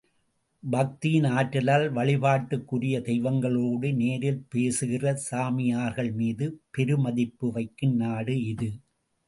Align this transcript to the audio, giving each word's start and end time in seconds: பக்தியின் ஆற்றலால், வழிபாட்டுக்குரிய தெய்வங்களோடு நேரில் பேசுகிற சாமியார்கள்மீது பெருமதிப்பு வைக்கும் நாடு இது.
பக்தியின் 0.63 1.27
ஆற்றலால், 1.31 1.85
வழிபாட்டுக்குரிய 1.89 2.95
தெய்வங்களோடு 3.01 3.93
நேரில் 3.93 4.41
பேசுகிற 4.49 5.13
சாமியார்கள்மீது 5.31 6.47
பெருமதிப்பு 6.71 7.49
வைக்கும் 7.51 7.95
நாடு 7.95 8.35
இது. 8.45 8.71